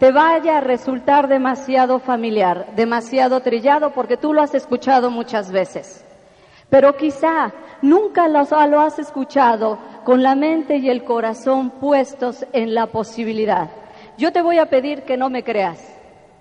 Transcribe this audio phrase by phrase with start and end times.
[0.00, 6.06] te vaya a resultar demasiado familiar, demasiado trillado, porque tú lo has escuchado muchas veces.
[6.70, 12.86] Pero quizá nunca lo, has escuchado con la mente y el corazón puestos en la
[12.86, 13.68] posibilidad.
[14.16, 15.86] Yo te voy a pedir que no me creas,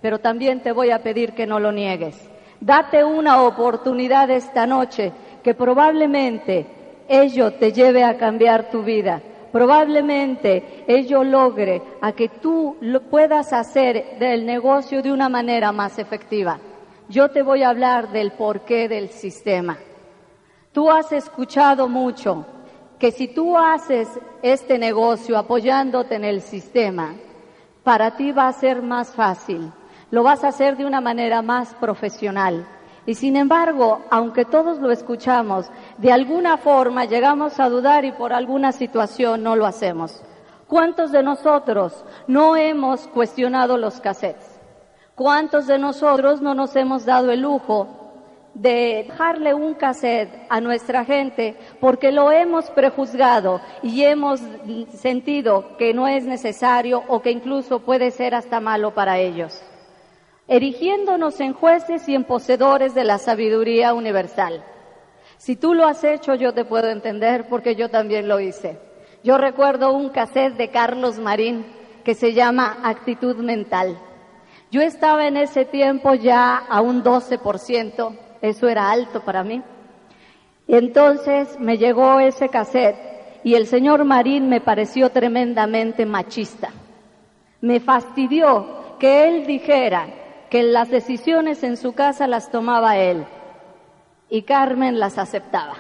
[0.02, 2.16] pero también te voy a pedir que no lo niegues.
[2.62, 5.12] Date una oportunidad esta noche
[5.44, 6.66] que probablemente
[7.10, 9.22] ello te lleve a cambiar tu vida.
[9.52, 15.98] Probablemente ello logre a que tú lo puedas hacer del negocio de una manera más
[15.98, 16.60] efectiva.
[17.08, 19.78] Yo te voy a hablar del porqué del sistema.
[20.72, 22.46] Tú has escuchado mucho
[23.00, 24.08] que si tú haces
[24.44, 27.16] este negocio apoyándote en el sistema,
[27.84, 29.72] para ti va a ser más fácil,
[30.12, 32.68] lo vas a hacer de una manera más profesional.
[33.10, 38.34] Y sin embargo, aunque todos lo escuchamos, de alguna forma llegamos a dudar y por
[38.34, 40.22] alguna situación no lo hacemos.
[40.68, 44.60] ¿Cuántos de nosotros no hemos cuestionado los cassettes?
[45.16, 47.88] ¿Cuántos de nosotros no nos hemos dado el lujo
[48.54, 54.40] de dejarle un cassette a nuestra gente porque lo hemos prejuzgado y hemos
[54.94, 59.64] sentido que no es necesario o que incluso puede ser hasta malo para ellos,
[60.50, 64.64] erigiéndonos en jueces y en poseedores de la sabiduría universal.
[65.38, 68.80] Si tú lo has hecho, yo te puedo entender porque yo también lo hice.
[69.24, 71.66] Yo recuerdo un cassette de Carlos Marín
[72.04, 73.98] que se llama Actitud Mental.
[74.72, 79.62] Yo estaba en ese tiempo ya a un 12%, eso era alto para mí.
[80.68, 82.98] Entonces me llegó ese cassette
[83.44, 86.72] y el señor Marín me pareció tremendamente machista.
[87.62, 90.19] Me fastidió que él dijera
[90.50, 93.26] que las decisiones en su casa las tomaba él
[94.30, 95.76] y Carmen las aceptaba.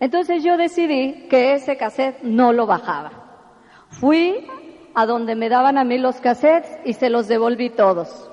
[0.00, 3.12] Entonces yo decidí que ese cassette no lo bajaba.
[3.88, 4.46] Fui
[4.94, 8.30] a donde me daban a mí los cassettes y se los devolví todos.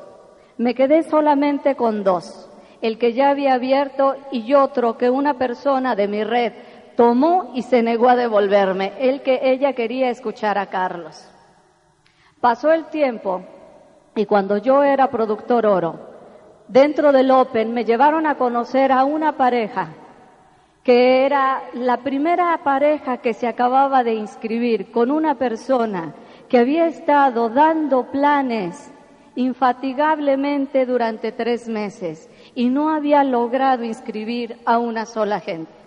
[0.57, 2.49] Me quedé solamente con dos
[2.81, 6.53] el que ya había abierto y otro que una persona de mi red
[6.95, 11.29] tomó y se negó a devolverme, el que ella quería escuchar a Carlos.
[12.39, 13.43] Pasó el tiempo
[14.19, 15.97] y cuando yo era productor oro,
[16.67, 19.93] dentro del Open me llevaron a conocer a una pareja
[20.83, 26.13] que era la primera pareja que se acababa de inscribir con una persona
[26.49, 28.91] que había estado dando planes
[29.35, 35.78] infatigablemente durante tres meses y no había logrado inscribir a una sola gente.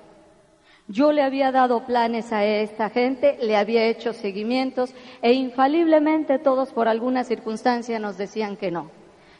[0.92, 6.70] Yo le había dado planes a esta gente, le había hecho seguimientos e infaliblemente todos
[6.74, 8.90] por alguna circunstancia nos decían que no.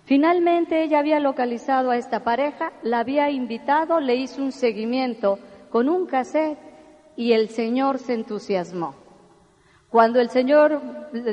[0.06, 5.90] Finalmente ella había localizado a esta pareja, la había invitado, le hizo un seguimiento con
[5.90, 6.56] un cassette
[7.16, 8.94] y el Señor se entusiasmó.
[9.90, 10.80] Cuando el Señor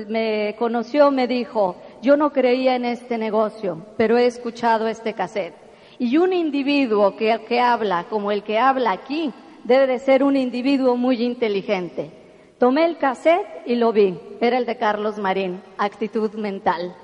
[0.10, 5.56] me conoció me dijo, yo no creía en este negocio, pero he escuchado este cassette.
[5.98, 9.32] Y un individuo que, que habla como el que habla aquí
[9.70, 12.10] debe de ser un individuo muy inteligente.
[12.58, 14.20] Tomé el cassette y lo vi.
[14.42, 16.96] Era el de Carlos Marín, actitud mental.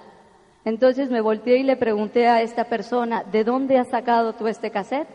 [0.66, 4.72] Entonces me volteé y le pregunté a esta persona, ¿de dónde has sacado tú este
[4.72, 5.08] cassette?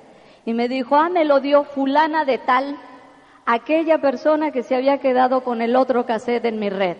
[0.46, 2.76] Y me dijo, ah, me lo dio fulana de tal,
[3.46, 6.98] aquella persona que se había quedado con el otro cassette en mi red.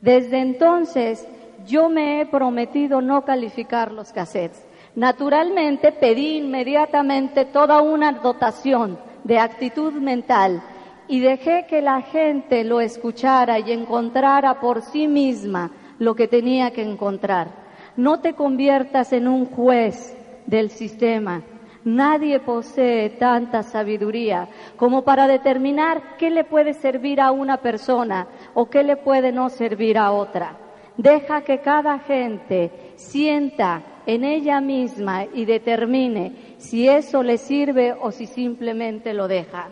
[0.00, 1.26] Desde entonces
[1.66, 4.64] yo me he prometido no calificar los cassettes.
[4.94, 10.62] Naturalmente pedí inmediatamente toda una dotación de actitud mental
[11.08, 16.70] y dejé que la gente lo escuchara y encontrara por sí misma lo que tenía
[16.70, 17.48] que encontrar.
[17.96, 21.42] No te conviertas en un juez del sistema.
[21.84, 28.66] Nadie posee tanta sabiduría como para determinar qué le puede servir a una persona o
[28.70, 30.56] qué le puede no servir a otra.
[30.96, 38.10] Deja que cada gente sienta en ella misma y determine si eso le sirve o
[38.10, 39.68] si simplemente lo deja.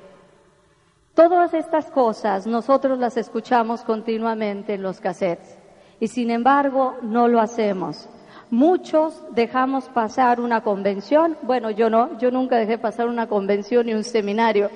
[1.13, 5.59] Todas estas cosas nosotros las escuchamos continuamente en los cassettes
[5.99, 8.09] y sin embargo no lo hacemos.
[8.51, 13.95] Muchos dejamos pasar una convención, bueno yo no, yo nunca dejé pasar una convención ni
[13.95, 14.71] un seminario,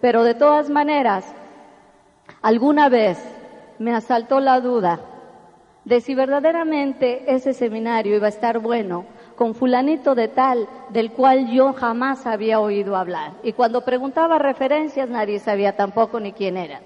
[0.00, 1.32] pero de todas maneras,
[2.42, 3.22] alguna vez
[3.78, 4.98] me asaltó la duda
[5.84, 9.04] de si verdaderamente ese seminario iba a estar bueno
[9.36, 13.32] con fulanito de tal del cual yo jamás había oído hablar.
[13.42, 16.80] Y cuando preguntaba referencias nadie sabía tampoco ni quién era.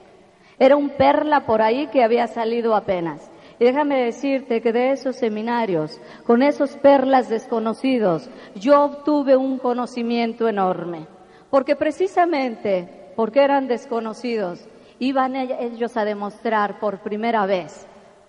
[0.58, 3.30] Era un perla por ahí que había salido apenas.
[3.58, 10.48] Y déjame decirte que de esos seminarios, con esos perlas desconocidos, yo obtuve un conocimiento
[10.48, 11.06] enorme.
[11.50, 14.66] Porque precisamente, porque eran desconocidos,
[14.98, 17.86] iban ellos a demostrar por primera vez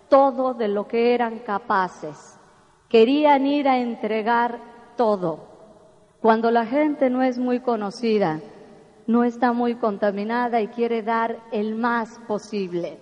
[0.09, 2.30] todo de lo que eran capaces.
[2.91, 4.59] Querían ir a entregar
[4.97, 5.47] todo.
[6.19, 8.41] Cuando la gente no es muy conocida,
[9.07, 12.97] no está muy contaminada y quiere dar el más posible.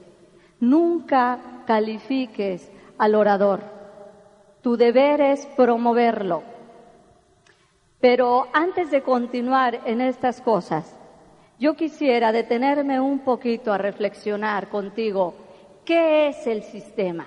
[0.60, 3.62] Nunca califiques al orador.
[4.62, 6.44] Tu deber es promoverlo.
[8.00, 10.96] Pero antes de continuar en estas cosas,
[11.58, 15.34] yo quisiera detenerme un poquito a reflexionar contigo,
[15.84, 17.26] ¿qué es el sistema?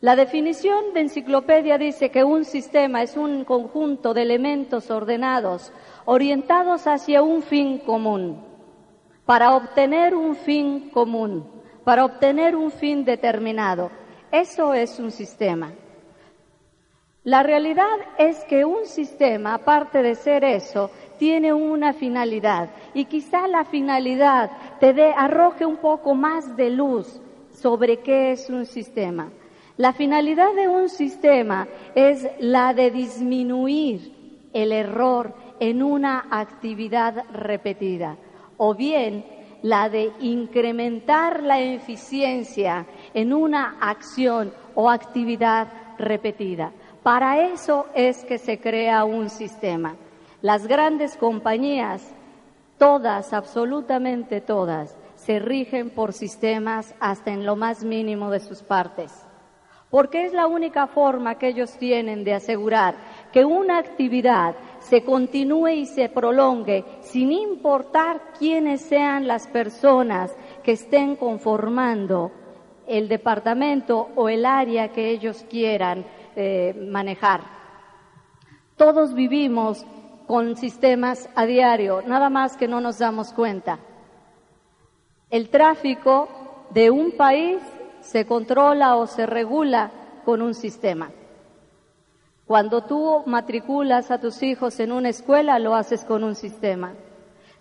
[0.00, 5.72] La definición de enciclopedia dice que un sistema es un conjunto de elementos ordenados,
[6.04, 8.44] orientados hacia un fin común,
[9.24, 11.50] para obtener un fin común,
[11.82, 13.90] para obtener un fin determinado.
[14.30, 15.72] Eso es un sistema.
[17.24, 23.48] La realidad es que un sistema, aparte de ser eso, tiene una finalidad y quizá
[23.48, 27.18] la finalidad te dé, arroje un poco más de luz
[27.50, 29.30] sobre qué es un sistema.
[29.76, 38.16] La finalidad de un sistema es la de disminuir el error en una actividad repetida
[38.56, 39.26] o bien
[39.60, 45.68] la de incrementar la eficiencia en una acción o actividad
[45.98, 46.72] repetida.
[47.02, 49.96] Para eso es que se crea un sistema.
[50.40, 52.14] Las grandes compañías,
[52.78, 59.25] todas, absolutamente todas, se rigen por sistemas hasta en lo más mínimo de sus partes,
[59.90, 62.96] porque es la única forma que ellos tienen de asegurar
[63.32, 70.72] que una actividad se continúe y se prolongue sin importar quiénes sean las personas que
[70.72, 72.32] estén conformando
[72.86, 76.04] el departamento o el área que ellos quieran
[76.36, 77.40] eh, manejar.
[78.76, 79.84] Todos vivimos
[80.26, 83.78] con sistemas a diario, nada más que no nos damos cuenta.
[85.30, 86.28] El tráfico
[86.70, 87.58] de un país
[88.06, 89.90] se controla o se regula
[90.24, 91.10] con un sistema.
[92.46, 96.94] Cuando tú matriculas a tus hijos en una escuela, lo haces con un sistema.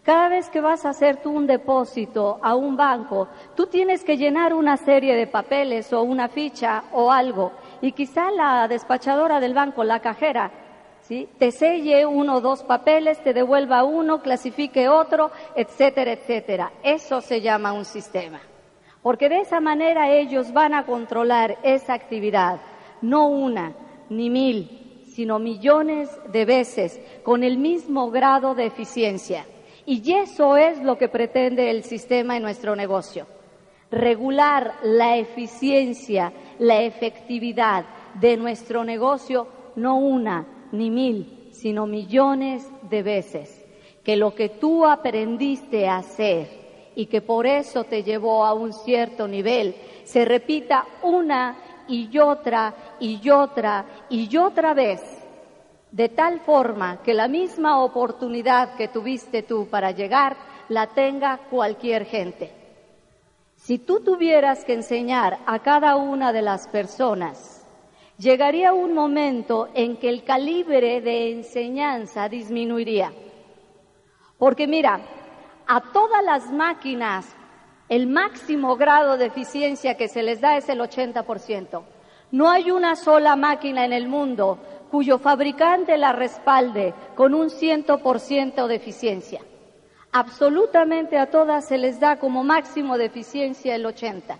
[0.03, 4.18] Cada vez que vas a hacer tú un depósito a un banco, tú tienes que
[4.18, 7.53] llenar una serie de papeles o una ficha o algo.
[7.81, 10.51] Y quizá la despachadora del banco, la cajera,
[11.01, 11.27] ¿sí?
[11.39, 16.71] te selle uno o dos papeles, te devuelva uno, clasifique otro, etcétera, etcétera.
[16.83, 18.39] Eso se llama un sistema.
[19.06, 22.60] Porque de esa manera ellos van a controlar esa actividad,
[23.04, 23.75] no una
[24.10, 29.46] ni mil, sino millones de veces, con el mismo grado de eficiencia.
[29.86, 33.28] Y eso es lo que pretende el sistema en nuestro negocio.
[33.92, 37.86] Regular la eficiencia, la efectividad
[38.16, 43.68] de nuestro negocio, no una, ni mil, sino millones de veces.
[44.04, 46.64] Que lo que tú aprendiste a hacer
[46.95, 52.74] y que por eso te llevó a un cierto nivel, se repita una y otra
[53.00, 55.01] y otra y otra vez,
[55.91, 60.38] de tal forma que la misma oportunidad que tuviste tú para llegar
[60.70, 62.51] la tenga cualquier gente.
[63.55, 67.65] Si tú tuvieras que enseñar a cada una de las personas
[68.17, 73.12] llegaría un momento en que el calibre de enseñanza disminuiría.
[74.38, 75.01] Porque mira,
[75.67, 77.25] a todas las máquinas
[77.88, 81.84] el máximo grado de eficiencia que se les da es el 80%.
[82.31, 88.67] No hay una sola máquina en el mundo cuyo fabricante la respalde con un 100%
[88.67, 89.41] de eficiencia.
[90.12, 94.38] Absolutamente a todas se les da como máximo de eficiencia el 80%.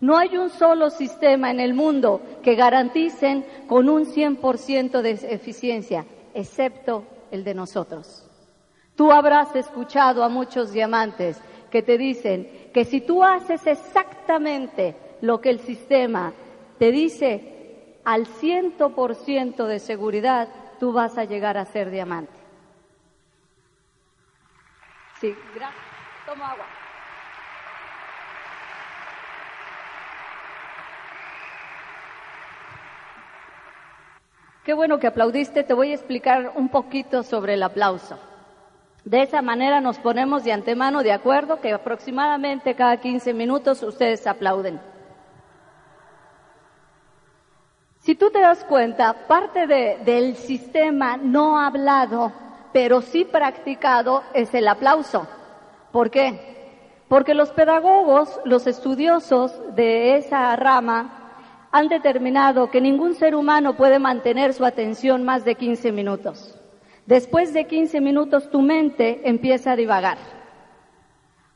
[0.00, 6.06] No hay un solo sistema en el mundo que garanticen con un 100% de eficiencia,
[6.32, 8.29] excepto el de nosotros.
[9.00, 11.40] Tú habrás escuchado a muchos diamantes
[11.70, 16.34] que te dicen que si tú haces exactamente lo que el sistema
[16.78, 22.34] te dice al 100% de seguridad, tú vas a llegar a ser diamante.
[25.18, 25.82] Sí, gracias.
[26.26, 26.66] Tomo agua.
[34.62, 35.62] Qué bueno que aplaudiste.
[35.62, 38.18] Te voy a explicar un poquito sobre el aplauso.
[39.04, 44.26] De esa manera nos ponemos de antemano de acuerdo que aproximadamente cada 15 minutos ustedes
[44.26, 44.80] aplauden.
[48.00, 52.32] Si tú te das cuenta, parte de, del sistema no hablado,
[52.72, 55.26] pero sí practicado, es el aplauso.
[55.92, 57.04] ¿Por qué?
[57.08, 61.32] Porque los pedagogos, los estudiosos de esa rama,
[61.72, 66.59] han determinado que ningún ser humano puede mantener su atención más de 15 minutos.
[67.06, 70.18] Después de 15 minutos tu mente empieza a divagar.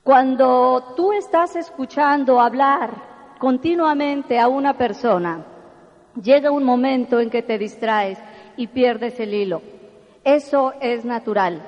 [0.03, 2.91] Cuando tú estás escuchando hablar
[3.39, 5.47] continuamente a una persona,
[6.21, 8.19] llega un momento en que te distraes
[8.57, 9.63] y pierdes el hilo.
[10.23, 11.63] Eso es natural.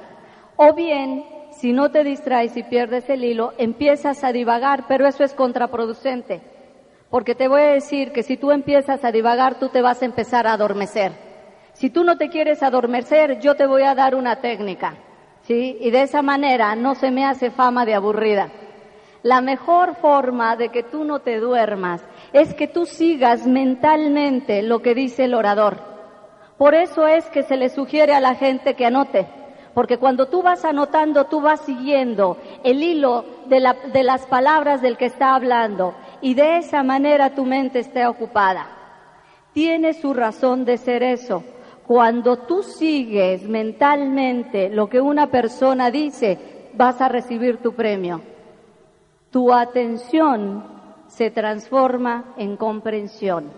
[0.57, 5.25] O bien, si no te distraes y pierdes el hilo, empiezas a divagar, pero eso
[5.25, 6.43] es contraproducente.
[7.11, 10.07] Porque te voy a decir que si tú empiezas a divagar, tú te vas a
[10.07, 11.26] empezar a adormecer.
[11.77, 14.95] Si tú no te quieres adormecer, yo te voy a dar una técnica.
[15.43, 15.77] ¿Sí?
[15.79, 18.49] Y de esa manera no se me hace fama de aburrida.
[19.23, 22.03] La mejor forma de que tú no te duermas
[22.33, 25.79] es que tú sigas mentalmente lo que dice el orador.
[26.57, 29.27] Por eso es que se le sugiere a la gente que anote,
[29.75, 34.81] porque cuando tú vas anotando, tú vas siguiendo el hilo de, la, de las palabras
[34.81, 38.67] del que está hablando y de esa manera tu mente esté ocupada.
[39.53, 41.45] Tiene su razón de ser eso.
[41.87, 46.37] Cuando tú sigues mentalmente lo que una persona dice,
[46.75, 48.23] vas a recibir tu premio.
[49.31, 50.65] Tu atención
[51.07, 53.53] se transforma en comprensión.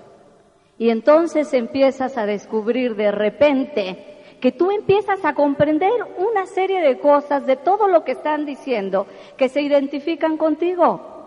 [0.77, 6.99] Y entonces empiezas a descubrir de repente que tú empiezas a comprender una serie de
[6.99, 9.07] cosas de todo lo que están diciendo
[9.39, 11.18] que se identifican contigo.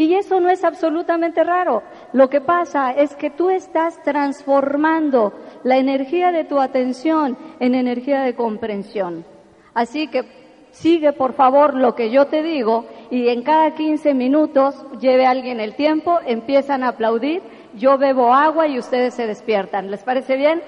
[0.00, 1.82] Y eso no es absolutamente raro.
[2.14, 8.22] Lo que pasa es que tú estás transformando la energía de tu atención en energía
[8.22, 9.26] de comprensión.
[9.74, 10.24] Así que
[10.70, 15.32] sigue por favor lo que yo te digo y en cada 15 minutos lleve a
[15.32, 17.42] alguien el tiempo, empiezan a aplaudir,
[17.74, 19.90] yo bebo agua y ustedes se despiertan.
[19.90, 20.62] ¿Les parece bien?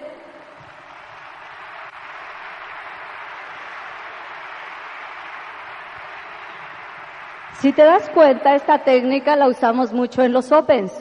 [7.60, 10.92] Si te das cuenta, esta técnica la usamos mucho en los Opens.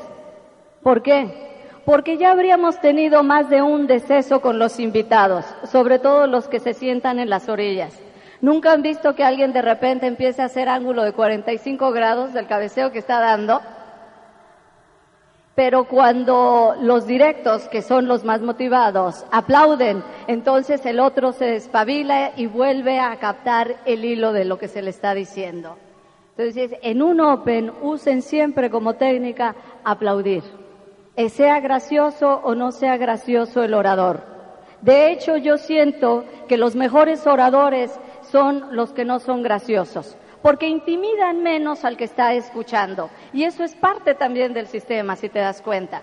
[0.84, 1.50] ¿Por qué?
[1.86, 6.60] Porque ya habríamos tenido más de un deceso con los invitados, sobre todo los que
[6.60, 8.00] se sientan en las orillas.
[8.41, 12.48] ¿Nunca han visto que alguien de repente empiece a hacer ángulo de 45 grados del
[12.48, 13.62] cabeceo que está dando?
[15.53, 22.31] Pero cuando los directos, que son los más motivados, aplauden, entonces el otro se despabila
[22.36, 25.77] y vuelve a captar el hilo de lo que se le está diciendo.
[26.38, 30.43] Entonces, en un Open usen siempre como técnica aplaudir,
[31.15, 34.21] eh, sea gracioso o no sea gracioso el orador.
[34.81, 37.91] De hecho, yo siento que los mejores oradores
[38.23, 43.09] son los que no son graciosos, porque intimidan menos al que está escuchando.
[43.33, 46.01] Y eso es parte también del sistema, si te das cuenta.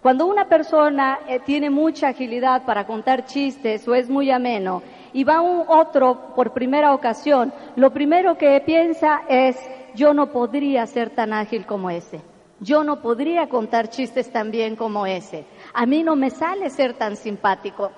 [0.00, 4.82] Cuando una persona eh, tiene mucha agilidad para contar chistes o es muy ameno
[5.14, 9.56] y va un otro por primera ocasión, lo primero que piensa es,
[9.94, 12.20] yo no podría ser tan ágil como ese.
[12.58, 15.46] Yo no podría contar chistes tan bien como ese.
[15.72, 17.92] A mí no me sale ser tan simpático.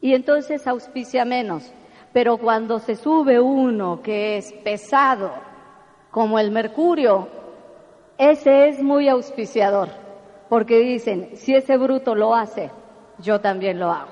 [0.00, 1.72] Y entonces auspicia menos.
[2.12, 5.30] Pero cuando se sube uno que es pesado,
[6.10, 7.28] como el mercurio,
[8.18, 9.88] ese es muy auspiciador.
[10.48, 12.72] Porque dicen, si ese bruto lo hace,
[13.18, 14.10] yo también lo hago.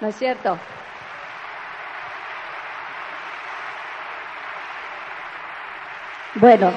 [0.00, 0.60] ¿No es cierto?
[6.34, 6.70] Bueno,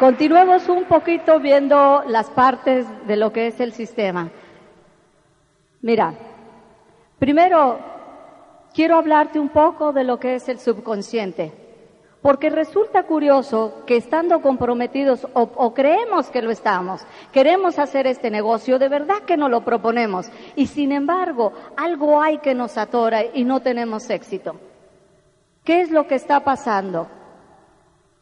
[0.00, 4.30] continuemos un poquito viendo las partes de lo que es el sistema.
[5.80, 6.12] Mira,
[7.20, 7.78] primero
[8.74, 11.52] quiero hablarte un poco de lo que es el subconsciente,
[12.20, 18.28] porque resulta curioso que estando comprometidos o, o, creemos que lo estamos, queremos hacer este
[18.28, 23.22] negocio, de verdad que no lo proponemos y sin embargo algo hay que nos atora
[23.32, 24.56] y no tenemos éxito.
[25.62, 27.06] ¿Qué es lo que está pasando?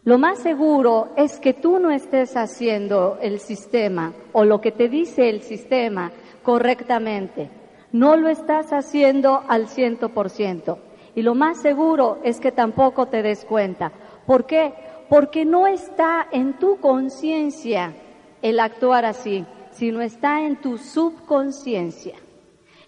[0.04, 4.88] Lo más seguro es que tú no estés haciendo el sistema o lo que te
[4.88, 6.10] dice el sistema
[6.42, 7.48] correctamente.
[7.92, 10.80] No lo estás haciendo al ciento por ciento.
[11.14, 13.92] Y lo más seguro es que tampoco te des cuenta.
[14.26, 14.74] ¿Por qué?
[15.08, 17.94] Porque no está en tu conciencia
[18.40, 22.16] el actuar así, sino está en tu subconsciencia.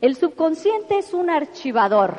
[0.01, 2.19] El subconsciente es un archivador,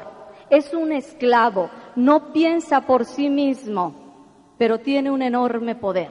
[0.50, 4.05] es un esclavo, no piensa por sí mismo
[4.58, 6.10] pero tiene un enorme poder.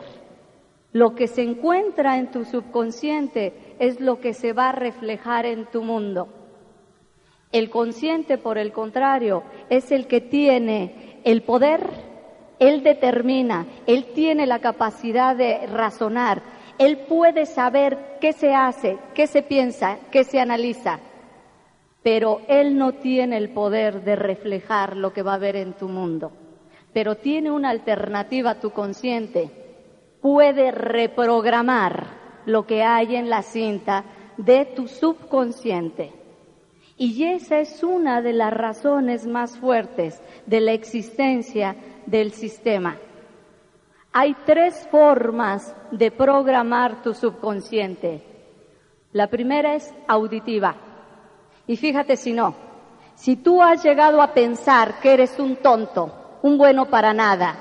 [0.93, 5.67] Lo que se encuentra en tu subconsciente es lo que se va a reflejar en
[5.67, 6.29] tu mundo.
[7.51, 11.89] El consciente, por el contrario, es el que tiene el poder,
[12.59, 16.43] él determina, él tiene la capacidad de razonar,
[16.79, 20.99] Él puede saber qué se hace, qué se piensa, qué se analiza,
[22.03, 25.89] pero Él no tiene el poder de reflejar lo que va a haber en tu
[25.89, 26.33] mundo.
[26.95, 29.51] Pero tiene una alternativa tu consciente.
[30.23, 32.07] Puede reprogramar
[32.47, 34.05] lo que hay en la cinta
[34.39, 36.13] de tu subconsciente.
[36.97, 42.97] Y esa es una de las razones más fuertes de la existencia del sistema.
[44.13, 48.23] Hay tres formas de programar tu subconsciente.
[49.13, 50.77] La primera es auditiva.
[51.67, 52.55] Y fíjate si no,
[53.17, 57.57] si tú has llegado a pensar que eres un tonto, un bueno para nada,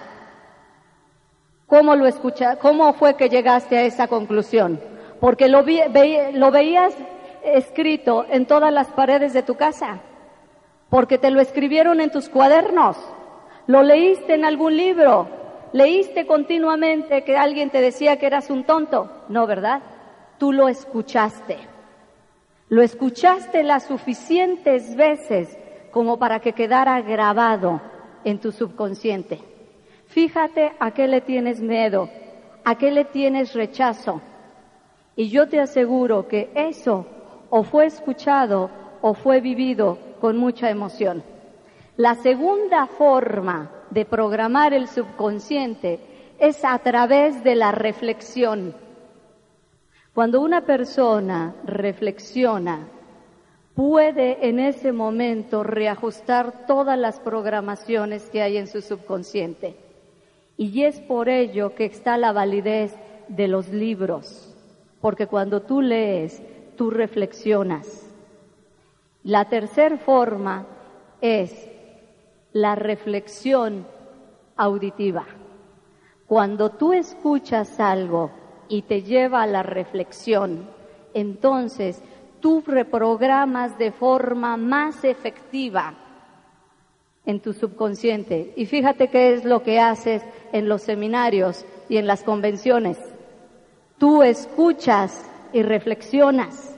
[1.67, 4.77] ¿cómo lo escucha, cómo fue que llegaste a esa conclusión?
[5.21, 6.93] Porque lo, lo veías
[7.45, 10.01] escrito en todas las paredes de tu casa,
[10.89, 12.97] porque te lo escribieron en tus cuadernos,
[13.67, 15.29] lo leíste en algún libro,
[15.71, 19.09] ¿Leíste continuamente que alguien te decía que eras un tonto?
[19.27, 19.81] No, ¿verdad?
[20.37, 21.57] Tú lo escuchaste.
[22.69, 25.57] Lo escuchaste las suficientes veces
[25.89, 27.81] como para que quedara grabado
[28.23, 29.39] en tu subconsciente.
[30.07, 32.09] Fíjate a qué le tienes miedo,
[32.63, 34.21] a qué le tienes rechazo.
[35.15, 37.05] Y yo te aseguro que eso
[37.49, 38.69] o fue escuchado
[39.01, 41.23] o fue vivido con mucha emoción.
[41.97, 45.99] La segunda forma de programar el subconsciente
[46.39, 48.75] es a través de la reflexión.
[50.13, 52.87] Cuando una persona reflexiona,
[53.75, 59.75] puede en ese momento reajustar todas las programaciones que hay en su subconsciente.
[60.57, 62.95] Y es por ello que está la validez
[63.27, 64.53] de los libros,
[65.01, 66.41] porque cuando tú lees,
[66.77, 68.07] tú reflexionas.
[69.23, 70.67] La tercera forma
[71.21, 71.69] es
[72.51, 73.87] la reflexión
[74.55, 75.25] auditiva.
[76.27, 78.31] Cuando tú escuchas algo
[78.67, 80.67] y te lleva a la reflexión,
[81.13, 82.01] entonces
[82.43, 85.93] tú reprogramas de forma más efectiva
[87.25, 88.51] en tu subconsciente.
[88.57, 92.97] Y fíjate qué es lo que haces en los seminarios y en las convenciones.
[93.97, 96.77] Tú escuchas y reflexionas.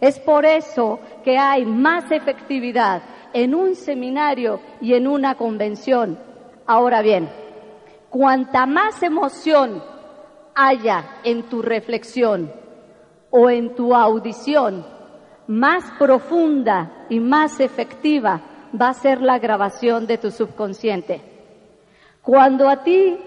[0.00, 6.20] Es por eso que hay más efectividad en un seminario y en una convención.
[6.66, 7.28] Ahora bien,
[8.10, 9.82] cuanta más emoción
[10.54, 12.52] haya en tu reflexión
[13.30, 14.99] o en tu audición,
[15.50, 18.40] más profunda y más efectiva
[18.80, 21.20] va a ser la grabación de tu subconsciente.
[22.22, 23.18] Cuando a ti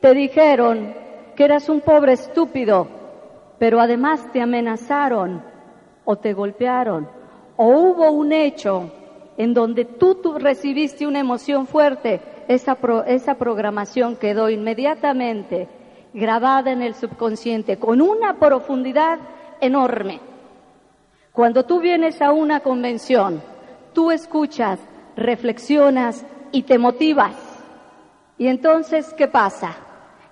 [0.00, 0.92] te dijeron
[1.36, 2.88] que eras un pobre estúpido,
[3.60, 5.40] pero además te amenazaron
[6.04, 7.08] o te golpearon,
[7.56, 8.90] o hubo un hecho
[9.36, 15.68] en donde tú, recibiste una emoción fuerte, esa, esa programación quedó inmediatamente
[16.12, 19.20] grabada en el subconsciente con una profundidad
[19.60, 20.31] enorme.
[21.32, 23.42] Cuando tú vienes a una convención,
[23.94, 24.78] tú escuchas,
[25.16, 27.34] reflexionas y te motivas.
[28.36, 29.74] Y entonces, ¿qué pasa?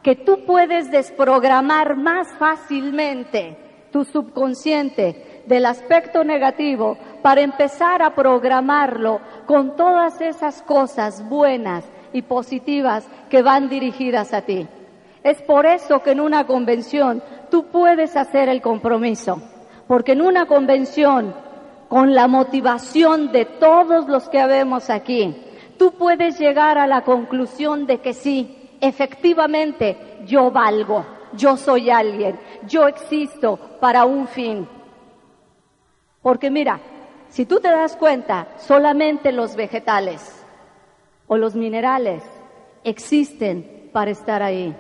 [0.03, 3.57] Que tú puedes desprogramar más fácilmente
[3.91, 11.83] tu subconsciente del aspecto negativo para empezar a programarlo con todas esas cosas buenas
[12.13, 14.69] y positivas que van dirigidas a ti.
[15.23, 19.41] Es por eso que en una convención tú puedes hacer el compromiso,
[19.91, 21.35] porque en una convención,
[21.89, 25.35] con la motivación de todos los que habemos aquí,
[25.81, 32.39] tú puedes llegar a la conclusión de que sí, efectivamente, yo valgo, yo soy alguien,
[32.69, 34.69] yo existo para un fin.
[36.23, 36.79] Porque mira,
[37.29, 40.47] si tú te das cuenta, solamente los vegetales
[41.27, 42.23] o los minerales
[42.85, 44.73] existen para estar ahí.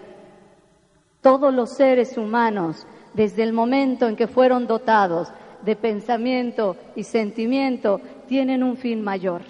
[1.20, 8.00] Todos los seres humanos, desde el momento en que fueron dotados de pensamiento y sentimiento,
[8.26, 9.42] tienen un fin mayor.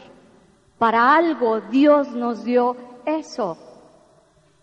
[0.79, 3.57] Para algo Dios nos dio eso.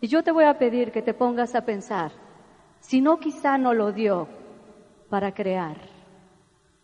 [0.01, 2.11] Y yo te voy a pedir que te pongas a pensar,
[2.79, 4.27] si no quizá no lo dio
[5.09, 5.97] para crear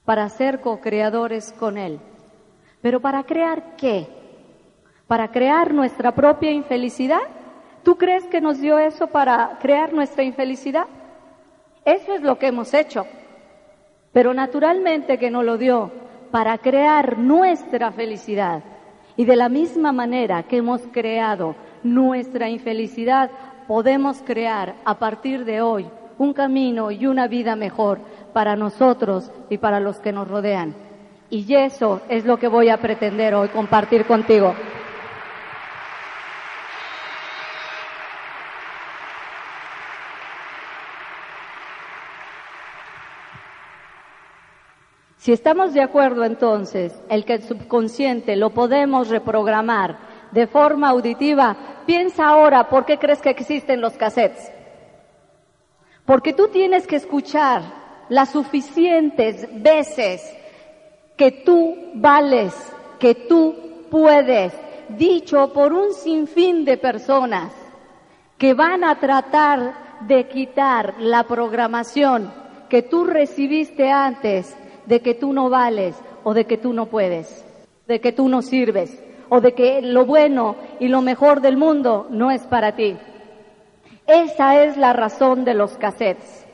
[0.06, 2.00] para ser co-creadores con Él.
[2.82, 4.08] Pero ¿para crear qué?
[5.08, 7.22] ¿Para crear nuestra propia infelicidad?
[7.84, 10.88] ¿Tú crees que nos dio eso para crear nuestra infelicidad?
[11.86, 13.06] Eso es lo que hemos hecho.
[14.12, 15.92] Pero naturalmente que nos lo dio
[16.32, 18.64] para crear nuestra felicidad.
[19.18, 23.30] Y de la misma manera que hemos creado nuestra infelicidad,
[23.68, 28.00] podemos crear a partir de hoy un camino y una vida mejor
[28.34, 30.74] para nosotros y para los que nos rodean.
[31.30, 34.54] Y eso es lo que voy a pretender hoy compartir contigo.
[45.24, 49.98] Si estamos de acuerdo entonces, el que el subconsciente lo podemos reprogramar
[50.34, 51.56] de forma auditiva,
[51.86, 54.52] piensa ahora por qué crees que existen los cassettes.
[56.04, 57.62] Porque tú tienes que escuchar
[58.10, 60.30] las suficientes veces
[61.16, 62.54] que tú vales,
[63.00, 63.56] que tú
[63.90, 64.52] puedes,
[64.90, 67.54] dicho por un sinfín de personas
[68.38, 72.30] que van a tratar de quitar la programación
[72.68, 77.46] que tú recibiste antes de que tú no vales o de que tú no puedes,
[77.88, 82.08] de que tú no sirves o de que lo bueno y lo mejor del mundo
[82.10, 82.98] no es para ti.
[84.06, 86.46] Esa es la razón de los cassettes.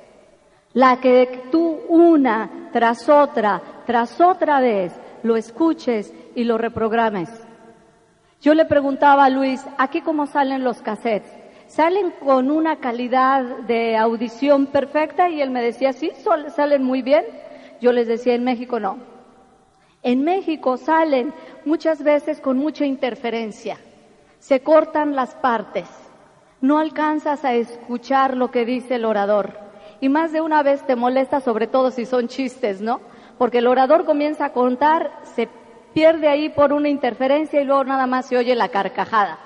[0.73, 7.29] La que tú una tras otra, tras otra vez, lo escuches y lo reprogrames.
[8.41, 11.33] Yo le preguntaba a Luis, ¿aquí cómo salen los cassettes?
[11.67, 15.29] ¿Salen con una calidad de audición perfecta?
[15.29, 16.11] Y él me decía, sí,
[16.55, 17.25] salen muy bien.
[17.81, 18.97] Yo les decía, en México no.
[20.01, 21.33] En México salen
[21.65, 23.77] muchas veces con mucha interferencia.
[24.39, 25.87] Se cortan las partes.
[26.61, 29.57] No alcanzas a escuchar lo que dice el orador.
[30.01, 33.01] Y más de una vez te molesta, sobre todo si son chistes, ¿no?
[33.37, 35.49] Porque el orador comienza a contar, se
[35.93, 39.37] pierde ahí por una interferencia y luego nada más se oye la carcajada.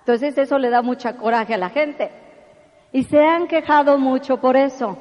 [0.00, 2.10] Entonces eso le da mucha coraje a la gente.
[2.92, 4.98] Y se han quejado mucho por eso.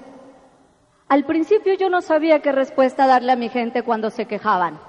[1.08, 4.80] Al principio yo no sabía qué respuesta darle a mi gente cuando se quejaban.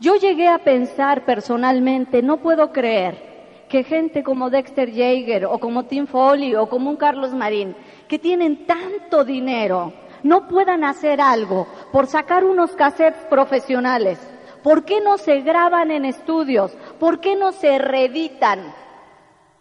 [0.00, 5.84] Yo llegué a pensar personalmente, no puedo creer que gente como Dexter Jaeger o como
[5.84, 7.76] Tim Foley o como un Carlos Marín,
[8.08, 9.92] que tienen tanto dinero,
[10.24, 14.18] no puedan hacer algo por sacar unos cassettes profesionales.
[14.64, 16.76] ¿Por qué no se graban en estudios?
[16.98, 18.60] ¿Por qué no se reeditan?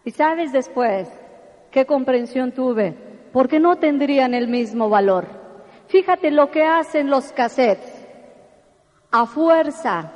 [0.05, 1.07] Y sabes después
[1.69, 2.95] qué comprensión tuve,
[3.31, 5.42] porque no tendrían el mismo valor.
[5.93, 8.03] Fíjate lo que hacen los cassettes.
[9.11, 10.11] A fuerza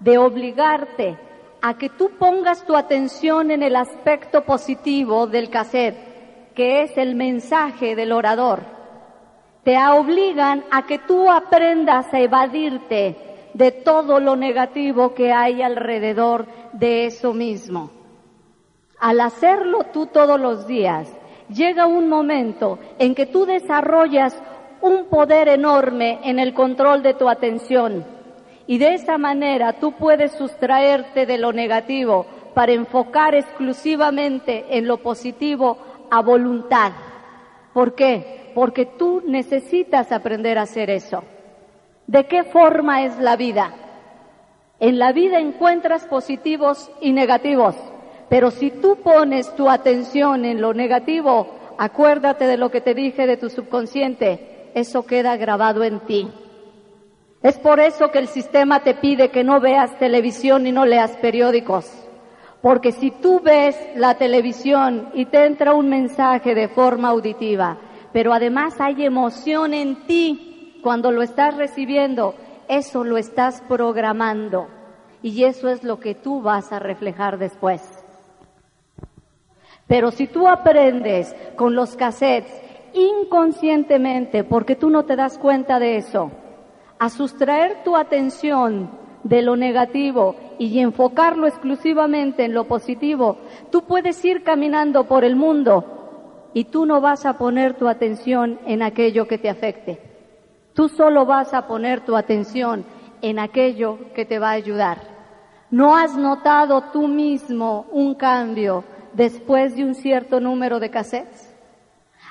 [0.00, 1.18] de obligarte
[1.60, 7.14] a que tú pongas tu atención en el aspecto positivo del cassette, que es el
[7.14, 8.62] mensaje del orador,
[9.64, 13.14] te obligan a que tú aprendas a evadirte
[13.52, 17.90] de todo lo negativo que hay alrededor de eso mismo.
[18.98, 21.12] Al hacerlo tú todos los días,
[21.50, 24.34] llega un momento en que tú desarrollas
[24.80, 28.04] un poder enorme en el control de tu atención.
[28.66, 34.98] Y de esa manera tú puedes sustraerte de lo negativo para enfocar exclusivamente en lo
[34.98, 35.78] positivo
[36.10, 36.92] a voluntad.
[37.72, 38.50] ¿Por qué?
[38.54, 41.22] Porque tú necesitas aprender a hacer eso.
[42.06, 43.72] ¿De qué forma es la vida?
[44.80, 47.74] En la vida encuentras positivos y negativos,
[48.28, 53.26] pero si tú pones tu atención en lo negativo, acuérdate de lo que te dije
[53.26, 56.28] de tu subconsciente, eso queda grabado en ti.
[57.42, 61.16] Es por eso que el sistema te pide que no veas televisión y no leas
[61.18, 61.90] periódicos.
[62.60, 67.78] Porque si tú ves la televisión y te entra un mensaje de forma auditiva,
[68.12, 72.34] pero además hay emoción en ti cuando lo estás recibiendo,
[72.68, 74.68] eso lo estás programando.
[75.22, 77.82] Y eso es lo que tú vas a reflejar después.
[79.86, 82.52] Pero si tú aprendes con los cassettes
[82.98, 86.30] inconscientemente, porque tú no te das cuenta de eso,
[86.98, 88.90] a sustraer tu atención
[89.22, 93.38] de lo negativo y enfocarlo exclusivamente en lo positivo,
[93.70, 98.58] tú puedes ir caminando por el mundo y tú no vas a poner tu atención
[98.66, 100.00] en aquello que te afecte.
[100.74, 102.84] Tú solo vas a poner tu atención
[103.22, 104.98] en aquello que te va a ayudar.
[105.70, 111.47] ¿No has notado tú mismo un cambio después de un cierto número de cassettes?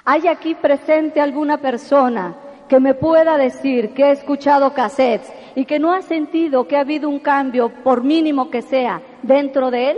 [0.10, 2.34] ¿Hay aquí presente alguna persona
[2.70, 6.80] que me pueda decir que ha escuchado cassettes y que no ha sentido que ha
[6.80, 9.98] habido un cambio, por mínimo que sea, dentro de él?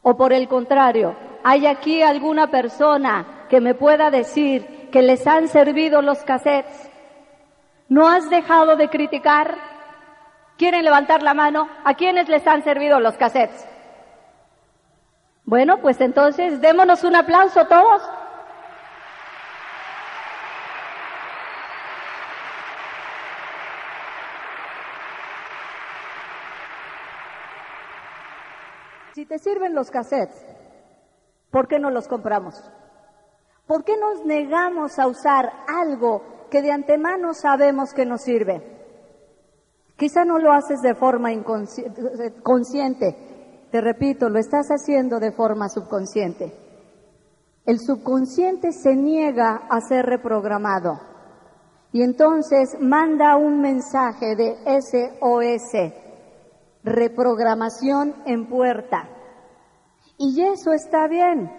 [0.00, 5.48] ¿O por el contrario, hay aquí alguna persona que me pueda decir que les han
[5.48, 6.88] servido los cassettes?
[7.88, 9.56] ¿No has dejado de criticar?
[10.56, 11.68] ¿Quieren levantar la mano?
[11.82, 13.66] ¿A quiénes les han servido los cassettes?
[15.44, 18.02] Bueno, pues entonces démonos un aplauso todos.
[29.28, 30.40] Te sirven los cassettes,
[31.50, 32.54] ¿por qué no los compramos?
[33.66, 38.62] ¿Por qué nos negamos a usar algo que de antemano sabemos que nos sirve?
[39.96, 41.30] Quizá no lo haces de forma
[42.42, 43.16] consciente,
[43.72, 46.52] te repito, lo estás haciendo de forma subconsciente.
[47.64, 51.00] El subconsciente se niega a ser reprogramado.
[51.90, 55.92] Y entonces manda un mensaje de SOS,
[56.84, 59.15] reprogramación en puerta.
[60.18, 61.50] Y eso está bien,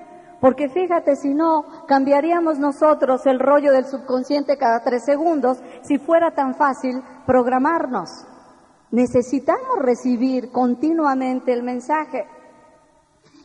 [0.41, 6.31] porque fíjate, si no, cambiaríamos nosotros el rollo del subconsciente cada tres segundos si fuera
[6.31, 8.09] tan fácil programarnos.
[8.89, 12.25] Necesitamos recibir continuamente el mensaje.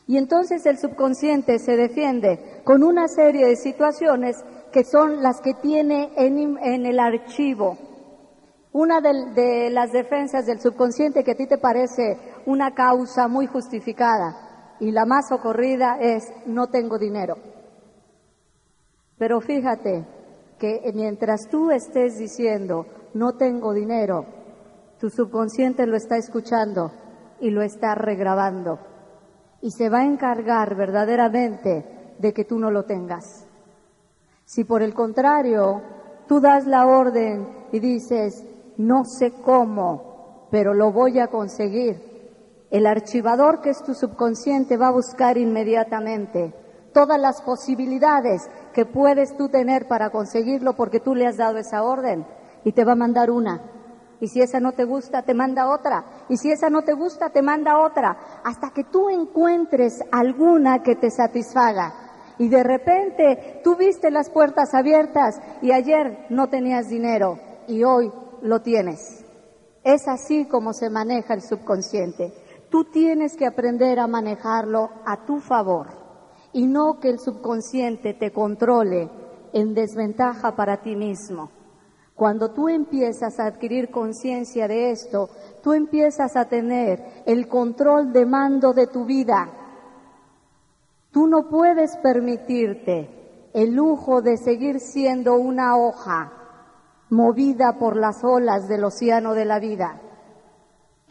[0.06, 5.54] Y entonces el subconsciente se defiende con una serie de situaciones que son las que
[5.54, 7.76] tiene en, el archivo.
[8.72, 14.51] Una de, las defensas del subconsciente que a ti te parece una causa muy justificada
[14.82, 17.36] y la más ocurrida es no tengo dinero.
[19.16, 20.04] Pero fíjate
[20.58, 24.26] que mientras tú estés diciendo no tengo dinero,
[24.98, 26.90] tu subconsciente lo está escuchando
[27.38, 28.80] y lo está regrabando
[29.60, 33.46] y se va a encargar verdaderamente de que tú no lo tengas.
[34.44, 35.80] Si por el contrario
[36.26, 38.44] tú das la orden y dices,
[38.78, 42.11] no sé cómo, pero lo voy a conseguir,
[42.72, 46.52] el archivador que es tu subconsciente va a buscar inmediatamente
[46.92, 51.84] todas las posibilidades que puedes tú tener para conseguirlo porque tú le has dado esa
[51.84, 52.26] orden
[52.64, 53.62] y te va a mandar una
[54.22, 56.04] y si esa no te gusta, te manda otra.
[56.28, 58.16] Y si esa no te gusta, te manda otra.
[58.44, 61.92] Hasta que tú encuentres alguna que te satisfaga.
[62.38, 68.12] Y de repente tú viste las puertas abiertas y ayer no tenías dinero y hoy
[68.42, 69.24] lo tienes.
[69.82, 72.32] Es así como se maneja el subconsciente.
[72.72, 75.88] Tú tienes que aprender a manejarlo a tu favor
[76.54, 79.10] y no que el subconsciente te controle
[79.52, 81.50] en desventaja para ti mismo.
[82.14, 85.28] Cuando tú empiezas a adquirir conciencia de esto,
[85.62, 89.50] tú empiezas a tener el control de mando de tu vida.
[91.10, 96.32] Tú no puedes permitirte el lujo de seguir siendo una hoja
[97.10, 100.00] movida por las olas del océano de la vida.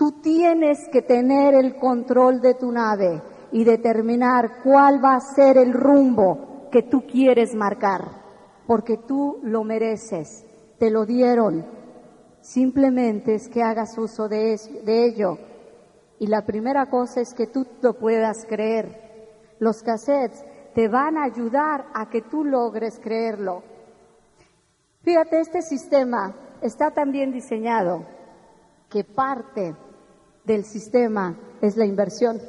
[0.01, 5.59] Tú tienes que tener el control de tu nave y determinar cuál va a ser
[5.59, 8.01] el rumbo que tú quieres marcar,
[8.65, 10.43] porque tú lo mereces
[10.79, 11.67] te lo dieron.
[12.39, 15.37] Simplemente es que hagas uso de, ello.
[16.17, 19.53] Y la primera cosa es que tú lo puedas creer.
[19.59, 23.61] Los cassettes te van a ayudar a que tú logres creerlo.
[25.03, 26.33] Fíjate, este sistema
[26.63, 28.03] está tan bien diseñado
[28.89, 29.75] que parte
[30.43, 32.39] del sistema es la inversión.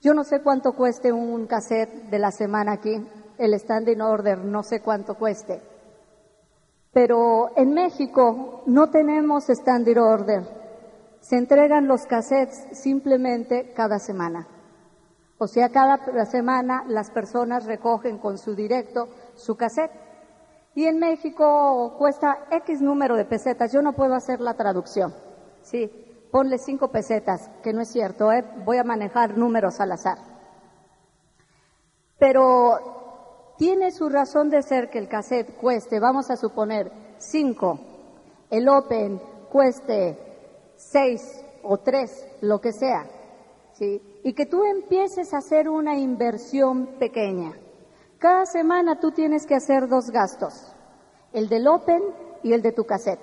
[0.00, 3.06] Yo no sé cuánto cueste un cassette de la semana aquí,
[3.38, 5.62] el standing order, no sé cuánto cueste.
[6.92, 10.42] Pero en México no tenemos standard order.
[11.20, 14.46] Se entregan los cassettes simplemente cada semana.
[15.38, 19.92] O sea, cada semana las personas recogen con su directo su cassette.
[20.74, 23.72] Y en México cuesta X número de pesetas.
[23.72, 25.14] Yo no puedo hacer la traducción.
[25.62, 25.90] Sí,
[26.32, 28.42] ponle cinco pesetas, que no es cierto, ¿eh?
[28.64, 30.16] voy a manejar números al azar.
[32.18, 37.78] Pero tiene su razón de ser que el cassette cueste, vamos a suponer, 5,
[38.50, 40.18] el Open cueste
[40.76, 43.04] 6 o 3, lo que sea,
[43.74, 44.00] ¿sí?
[44.24, 47.52] Y que tú empieces a hacer una inversión pequeña.
[48.18, 50.74] Cada semana tú tienes que hacer dos gastos,
[51.34, 52.02] el del Open
[52.42, 53.20] y el de tu cassette,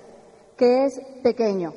[0.56, 1.72] que es pequeño.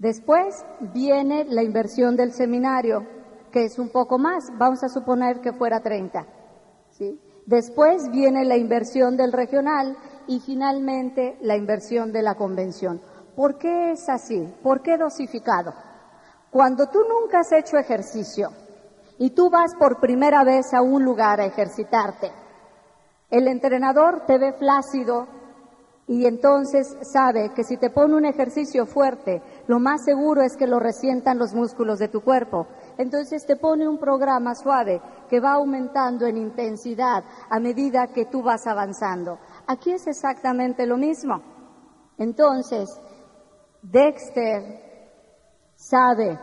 [0.00, 3.06] Después viene la inversión del seminario,
[3.52, 6.26] que es un poco más, vamos a suponer que fuera 30.
[6.88, 7.20] ¿sí?
[7.44, 9.94] Después viene la inversión del regional
[10.26, 12.98] y finalmente la inversión de la convención.
[13.36, 14.50] ¿Por qué es así?
[14.62, 15.74] ¿Por qué dosificado?
[16.50, 18.48] Cuando tú nunca has hecho ejercicio
[19.18, 22.32] y tú vas por primera vez a un lugar a ejercitarte,
[23.28, 25.28] el entrenador te ve flácido
[26.10, 30.66] y entonces sabe que si te pone un ejercicio fuerte, lo más seguro es que
[30.66, 32.66] lo resientan los músculos de tu cuerpo
[33.00, 38.42] entonces te pone un programa suave que va aumentando en intensidad a medida que tú
[38.42, 39.38] vas avanzando.
[39.66, 41.40] Aquí es exactamente lo mismo.
[42.18, 42.90] Entonces,
[43.80, 44.62] Dexter
[45.76, 46.38] sabe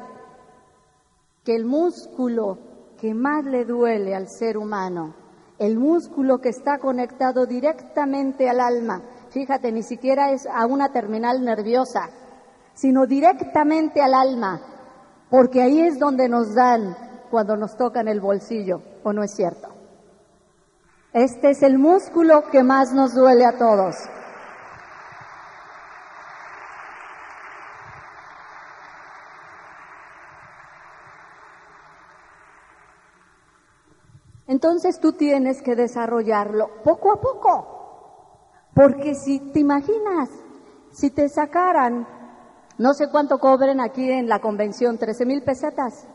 [1.43, 2.57] que el músculo
[2.99, 5.13] que más le duele al ser humano,
[5.59, 11.43] el músculo que está conectado directamente al alma, fíjate, ni siquiera es a una terminal
[11.43, 12.09] nerviosa,
[12.73, 14.61] sino directamente al alma,
[15.29, 16.95] porque ahí es donde nos dan
[17.29, 19.69] cuando nos tocan el bolsillo, ¿o no es cierto?
[21.13, 23.95] Este es el músculo que más nos duele a todos.
[34.47, 37.76] Entonces tú tienes que desarrollarlo poco a poco.
[38.77, 40.29] Porque si te imaginas,
[40.91, 42.07] si te sacaran,
[42.77, 46.07] no sé cuánto cobren aquí en la convención, 13 mil pesetas.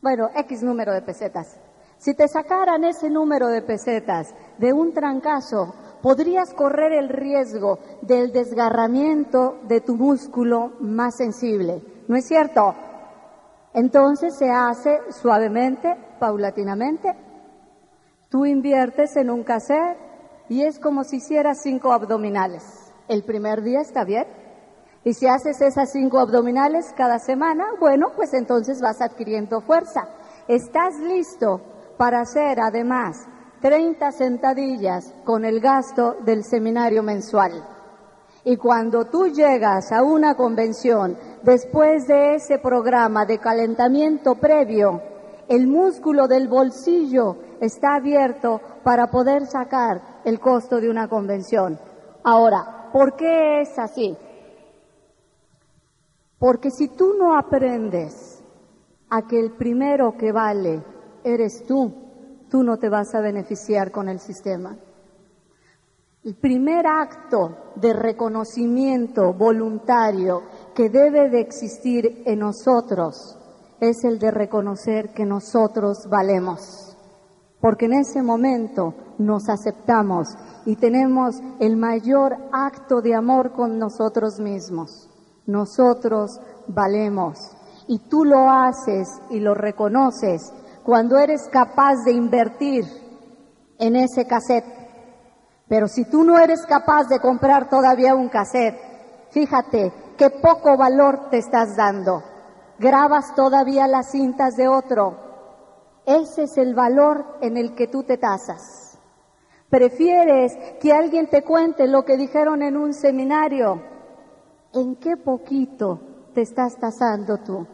[0.00, 1.58] Bueno, X número de pesetas.
[1.98, 8.30] Si te sacaran ese número de pesetas de un trancazo, podrías correr el riesgo del
[8.30, 11.82] desgarramiento de tu músculo más sensible.
[12.06, 12.76] ¿No es cierto?
[13.74, 17.12] Entonces se hace suavemente, paulatinamente.
[18.28, 20.11] Tú inviertes en un cassette
[20.52, 22.62] y es como si hicieras cinco abdominales.
[23.08, 24.26] El primer día está bien.
[25.02, 30.06] Y si haces esas cinco abdominales cada semana, bueno, pues entonces vas adquiriendo fuerza.
[30.46, 31.62] Estás listo
[31.96, 33.26] para hacer además
[33.62, 37.66] 30 sentadillas con el gasto del seminario mensual.
[38.44, 45.00] Y cuando tú llegas a una convención, después de ese programa de calentamiento previo,
[45.48, 51.78] el músculo del bolsillo está abierto para poder sacar el costo de una convención.
[52.24, 54.16] Ahora, ¿por qué es así?
[56.38, 58.42] Porque si tú no aprendes
[59.10, 60.82] a que el primero que vale
[61.24, 61.92] eres tú,
[62.50, 64.76] tú no te vas a beneficiar con el sistema.
[66.24, 70.42] El primer acto de reconocimiento voluntario
[70.74, 73.38] que debe de existir en nosotros
[73.80, 76.91] es el de reconocer que nosotros valemos.
[77.62, 80.28] Porque en ese momento nos aceptamos
[80.66, 85.08] y tenemos el mayor acto de amor con nosotros mismos.
[85.46, 87.38] Nosotros valemos.
[87.88, 90.52] Y tú lo haces y lo reconoces
[90.84, 92.84] cuando eres capaz de invertir
[93.78, 94.82] en ese cassette
[95.72, 98.78] pero si tú no eres capaz de comprar todavía un cassette,
[99.30, 102.22] fíjate qué poco valor te estás dando.
[102.78, 105.31] Grabas todavía las cintas de otro.
[106.06, 108.98] Ese es el valor en el que tú te tasas.
[109.70, 113.82] Prefieres que alguien te cuente lo que dijeron en un seminario.
[114.72, 116.00] ¿En qué poquito
[116.34, 117.66] te estás tasando tú?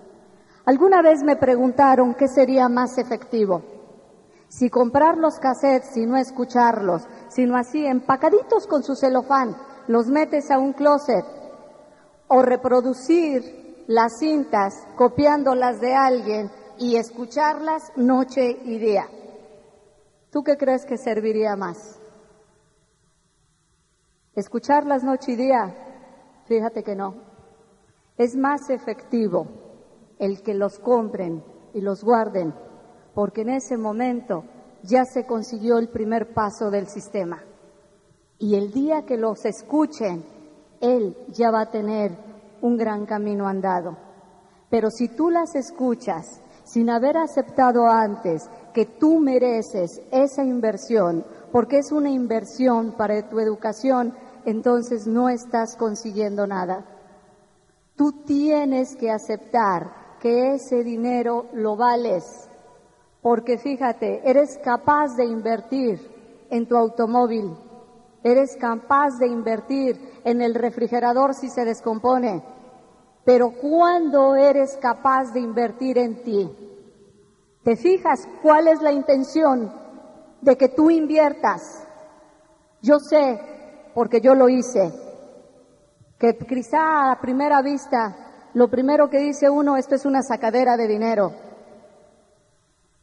[0.64, 3.62] Alguna vez me preguntaron qué sería más efectivo
[4.49, 10.51] si comprar los cassettes, si no escucharlos, sino así empacaditos con su celofán, los metes
[10.51, 11.25] a un closet,
[12.29, 19.07] o reproducir las cintas copiándolas de alguien y escucharlas noche y día.
[20.31, 21.99] ¿Tú qué crees que serviría más?
[24.35, 25.75] ¿Escucharlas noche y día?
[26.47, 27.14] Fíjate que no.
[28.17, 29.47] Es más efectivo
[30.19, 31.43] el que los compren
[31.75, 32.55] y los guarden
[33.14, 34.45] porque en ese momento
[34.83, 37.43] ya se consiguió el primer paso del sistema.
[38.38, 40.25] Y el día que los escuchen,
[40.81, 42.17] Él ya va a tener
[42.62, 43.97] un gran camino andado.
[44.71, 51.78] Pero si tú las escuchas sin haber aceptado antes que tú mereces esa inversión, porque
[51.78, 56.85] es una inversión para tu educación, entonces no estás consiguiendo nada.
[57.96, 62.48] Tú tienes que aceptar que ese dinero lo vales
[63.22, 66.00] porque fíjate, eres capaz de invertir
[66.50, 67.57] en tu automóvil,
[68.22, 72.42] eres capaz de invertir en el refrigerador si se descompone,
[73.29, 76.51] pero ¿cuándo eres capaz de invertir en ti?
[77.62, 79.71] ¿Te fijas cuál es la intención
[80.41, 81.87] de que tú inviertas?
[82.81, 83.38] Yo sé,
[83.93, 84.91] porque yo lo hice,
[86.19, 88.17] que quizá a primera vista
[88.55, 91.33] lo primero que dice uno, esto es una sacadera de dinero.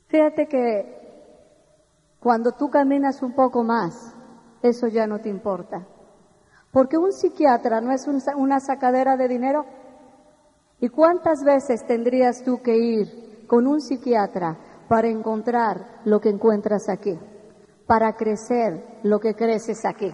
[0.07, 4.15] Fíjate que cuando tú caminas un poco más,
[4.63, 5.85] eso ya no te importa.
[6.71, 9.84] Porque un psiquiatra no es una sacadera de dinero.
[10.79, 14.57] ¿Y cuántas veces tendrías tú que ir con un psiquiatra
[14.87, 17.17] para encontrar lo que encuentras aquí?
[17.87, 20.11] Para crecer lo que creces aquí.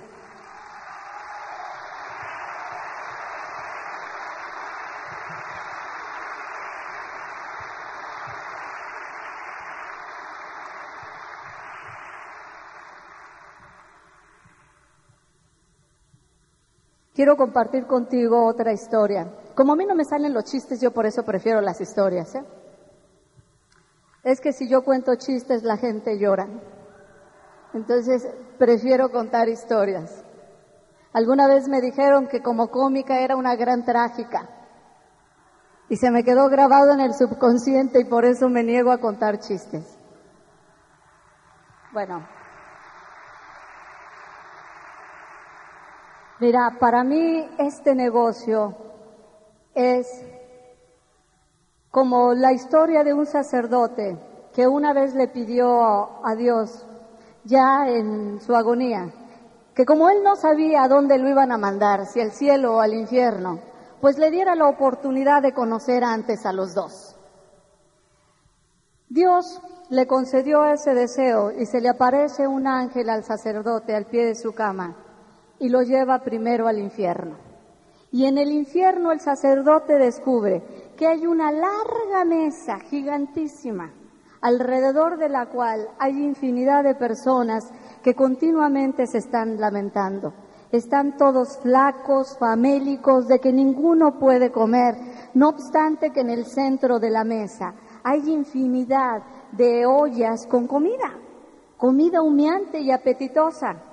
[17.21, 19.31] Quiero compartir contigo otra historia.
[19.53, 22.33] Como a mí no me salen los chistes, yo por eso prefiero las historias.
[22.33, 22.43] ¿eh?
[24.23, 26.47] Es que si yo cuento chistes, la gente llora.
[27.75, 30.25] Entonces, prefiero contar historias.
[31.13, 34.49] Alguna vez me dijeron que como cómica era una gran trágica.
[35.89, 39.37] Y se me quedó grabado en el subconsciente y por eso me niego a contar
[39.37, 39.95] chistes.
[41.93, 42.25] Bueno,
[46.41, 48.75] Mira, para mí este negocio
[49.75, 50.07] es
[51.91, 54.17] como la historia de un sacerdote
[54.51, 56.83] que una vez le pidió a Dios,
[57.43, 59.13] ya en su agonía,
[59.75, 62.81] que como él no sabía a dónde lo iban a mandar, si al cielo o
[62.81, 63.59] al infierno,
[64.01, 67.15] pues le diera la oportunidad de conocer antes a los dos.
[69.09, 69.61] Dios
[69.91, 74.33] le concedió ese deseo y se le aparece un ángel al sacerdote al pie de
[74.33, 74.95] su cama
[75.61, 77.37] y lo lleva primero al infierno.
[78.11, 80.61] Y en el infierno el sacerdote descubre
[80.97, 83.93] que hay una larga mesa gigantísima
[84.41, 87.63] alrededor de la cual hay infinidad de personas
[88.03, 90.33] que continuamente se están lamentando.
[90.71, 94.95] Están todos flacos, famélicos, de que ninguno puede comer,
[95.35, 101.19] no obstante que en el centro de la mesa hay infinidad de ollas con comida,
[101.77, 103.90] comida humeante y apetitosa.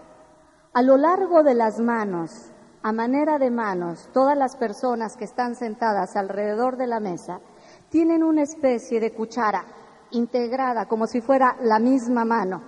[0.79, 2.53] A lo largo de las manos,
[2.85, 7.41] a manera de manos, todas las personas que están sentadas alrededor de la mesa
[7.89, 9.65] tienen una especie de cuchara
[10.13, 12.63] integrada como si fuera la misma mano,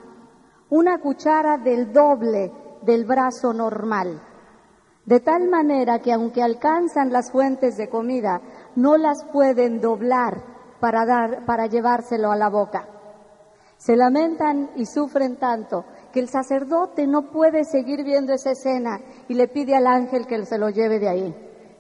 [0.71, 2.53] una cuchara del doble
[2.83, 4.21] del brazo normal,
[5.07, 8.41] de tal manera que aunque alcanzan las fuentes de comida,
[8.75, 10.43] no las pueden doblar
[10.81, 12.89] para, dar, para llevárselo a la boca.
[13.77, 19.35] Se lamentan y sufren tanto que el sacerdote no puede seguir viendo esa escena y
[19.35, 21.35] le pide al ángel que se lo lleve de ahí.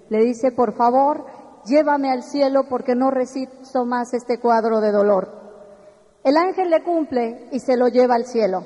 [0.09, 1.25] Le dice, por favor,
[1.67, 5.41] llévame al cielo porque no resisto más este cuadro de dolor.
[6.23, 8.65] El ángel le cumple y se lo lleva al cielo.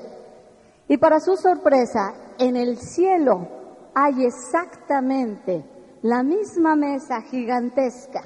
[0.89, 3.49] Y para su sorpresa, en el cielo
[3.95, 5.65] hay exactamente
[6.03, 8.23] la misma mesa gigantesca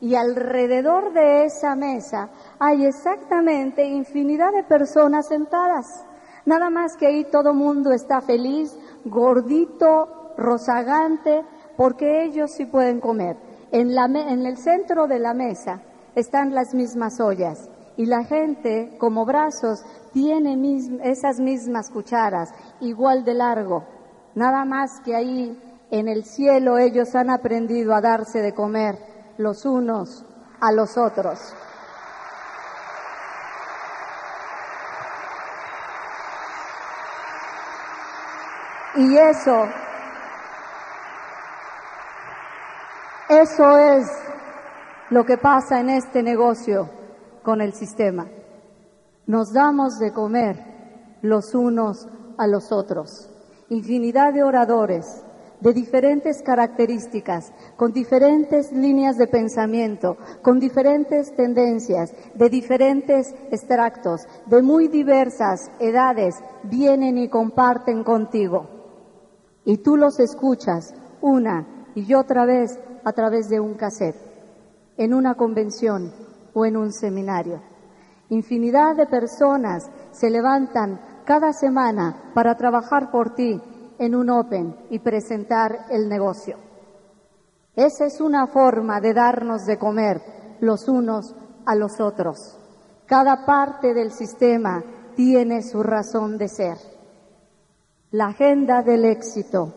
[0.00, 2.28] y alrededor de esa mesa
[2.58, 5.86] hay exactamente infinidad de personas sentadas.
[6.46, 11.44] Nada más que ahí todo mundo está feliz, gordito, rozagante,
[11.76, 13.36] porque ellos sí pueden comer.
[13.72, 15.82] En, la, en el centro de la mesa
[16.14, 20.56] están las mismas ollas y la gente como brazos tiene
[21.02, 23.84] esas mismas cucharas, igual de largo.
[24.34, 25.58] Nada más que ahí
[25.90, 28.98] en el cielo ellos han aprendido a darse de comer
[29.38, 30.24] los unos
[30.60, 31.38] a los otros.
[38.96, 39.66] Y eso,
[43.28, 44.06] eso es
[45.10, 46.88] lo que pasa en este negocio
[47.42, 48.26] con el sistema.
[49.26, 53.28] Nos damos de comer los unos a los otros.
[53.68, 55.22] Infinidad de oradores
[55.60, 64.62] de diferentes características, con diferentes líneas de pensamiento, con diferentes tendencias, de diferentes extractos, de
[64.62, 68.75] muy diversas edades, vienen y comparten contigo.
[69.66, 74.16] Y tú los escuchas una y otra vez a través de un cassette,
[74.96, 76.10] en una convención,
[76.56, 77.60] o en un seminario.
[78.30, 83.60] Infinidad de personas se levantan cada semana para trabajar por ti
[83.98, 86.56] en un Open y presentar el negocio.
[87.74, 90.22] Esa es una forma de darnos de comer
[90.60, 91.34] los unos
[91.66, 92.58] a los otros.
[93.04, 94.82] Cada parte del sistema
[95.14, 96.95] tiene su razón de ser.
[98.12, 99.74] La agenda del éxito.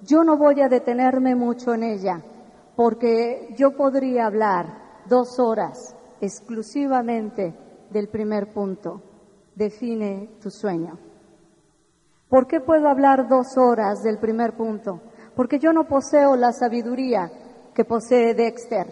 [0.00, 2.22] Yo no voy a detenerme mucho en ella
[2.74, 7.54] porque yo podría hablar dos horas exclusivamente
[7.90, 9.02] del primer punto.
[9.54, 10.98] Define tu sueño.
[12.30, 15.02] ¿Por qué puedo hablar dos horas del primer punto?
[15.34, 17.30] Porque yo no poseo la sabiduría
[17.74, 18.86] que posee Dexter.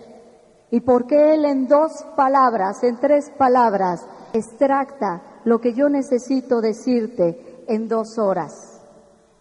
[0.70, 7.64] Y porque él en dos palabras, en tres palabras, extracta lo que yo necesito decirte
[7.66, 8.73] en dos horas.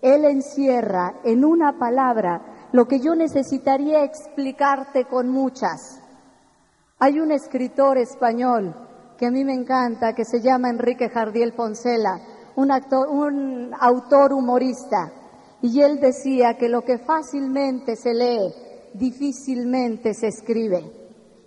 [0.03, 6.01] Él encierra en una palabra lo que yo necesitaría explicarte con muchas.
[6.99, 8.75] Hay un escritor español
[9.17, 12.19] que a mí me encanta, que se llama Enrique Jardiel Poncela,
[12.57, 15.09] un, un autor humorista,
[15.61, 18.53] y él decía que lo que fácilmente se lee,
[18.93, 20.83] difícilmente se escribe,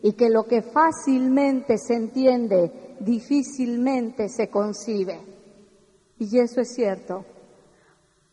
[0.02, 5.20] y que lo que fácilmente se entiende, difícilmente se concibe.
[6.18, 7.35] Y eso es cierto.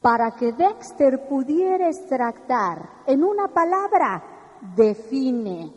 [0.04, 4.22] Para que Dexter pudiera extractar en una palabra,
[4.76, 5.74] define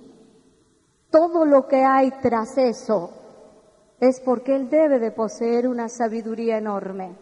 [1.10, 3.10] todo lo que hay tras eso
[4.00, 7.14] es porque Él debe de poseer una sabiduría enorme.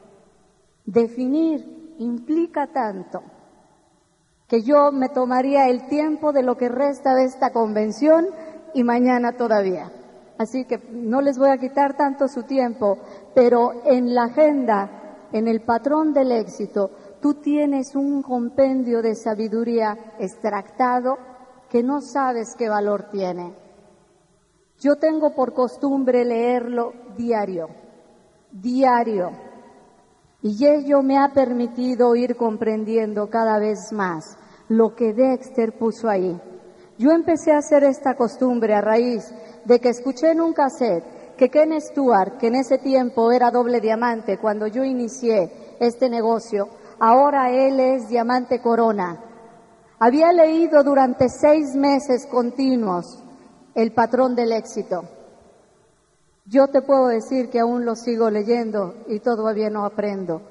[0.86, 3.22] Definir implica tanto
[4.48, 8.28] que yo me tomaría el tiempo de lo que resta de esta convención
[8.72, 9.92] y mañana todavía.
[10.38, 12.96] Así que no les voy a quitar tanto su tiempo,
[13.34, 20.14] pero en la agenda, en el patrón del éxito, tú tienes un compendio de sabiduría
[20.18, 21.16] extractado
[21.68, 23.54] que no sabes qué valor tiene.
[24.80, 27.68] Yo tengo por costumbre leerlo diario,
[28.50, 29.30] diario.
[30.42, 34.36] Y ello me ha permitido ir comprendiendo cada vez más
[34.68, 36.38] lo que Dexter puso ahí.
[36.98, 41.50] Yo empecé a hacer esta costumbre a raíz de que escuché en un cassette que
[41.50, 46.68] Ken Stewart, que en ese tiempo era doble diamante cuando yo inicié este negocio,
[47.00, 49.20] ahora él es diamante corona.
[49.98, 53.22] Había leído durante seis meses continuos
[53.74, 55.02] el patrón del éxito.
[56.46, 60.42] Yo te puedo decir que aún lo sigo leyendo y todavía no aprendo.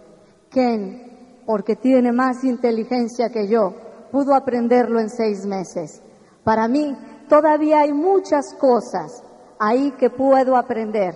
[0.50, 3.74] Ken, porque tiene más inteligencia que yo,
[4.12, 6.02] pudo aprenderlo en seis meses.
[6.44, 6.98] Para mí,
[7.30, 9.24] todavía hay muchas cosas
[9.64, 11.16] ahí que puedo aprender.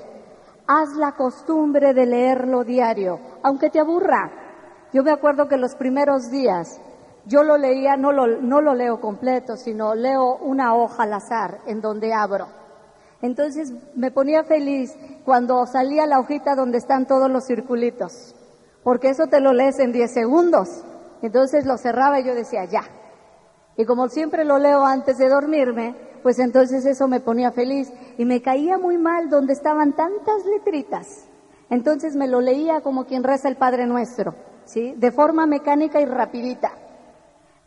[0.67, 4.31] Haz la costumbre de leerlo diario, aunque te aburra.
[4.93, 6.79] Yo me acuerdo que los primeros días
[7.25, 11.59] yo lo leía, no lo, no lo leo completo, sino leo una hoja al azar
[11.67, 12.47] en donde abro.
[13.21, 14.95] Entonces me ponía feliz
[15.25, 18.33] cuando salía la hojita donde están todos los circulitos,
[18.81, 20.85] porque eso te lo lees en 10 segundos.
[21.21, 22.83] Entonces lo cerraba y yo decía, ya.
[23.75, 28.26] Y como siempre lo leo antes de dormirme, pues entonces eso me ponía feliz y
[28.26, 31.28] me caía muy mal donde estaban tantas letritas.
[31.70, 34.93] Entonces me lo leía como quien reza el Padre Nuestro, ¿sí?
[34.97, 36.72] De forma mecánica y rapidita.